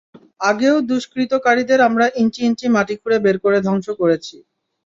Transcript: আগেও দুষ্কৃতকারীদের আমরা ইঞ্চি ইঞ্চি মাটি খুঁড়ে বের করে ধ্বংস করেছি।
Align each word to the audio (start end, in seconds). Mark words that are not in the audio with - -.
আগেও 0.41 0.75
দুষ্কৃতকারীদের 0.89 1.79
আমরা 1.87 2.05
ইঞ্চি 2.21 2.41
ইঞ্চি 2.49 2.67
মাটি 2.75 2.95
খুঁড়ে 3.01 3.17
বের 3.25 3.37
করে 3.43 3.57
ধ্বংস 3.65 3.87
করেছি। 4.01 4.35